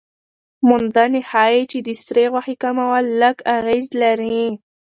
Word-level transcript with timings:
موندنې 0.67 1.21
ښيي 1.29 1.61
چې 1.71 1.77
د 1.87 1.89
سرې 2.03 2.25
غوښې 2.31 2.55
کمول 2.63 3.05
لږ 3.21 3.37
اغېز 3.57 3.85
لري. 4.01 4.41